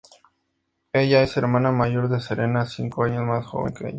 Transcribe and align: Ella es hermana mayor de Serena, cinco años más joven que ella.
Ella 0.93 1.21
es 1.21 1.37
hermana 1.37 1.71
mayor 1.71 2.09
de 2.09 2.19
Serena, 2.19 2.65
cinco 2.65 3.03
años 3.03 3.23
más 3.23 3.45
joven 3.45 3.73
que 3.75 3.83
ella. 3.83 3.89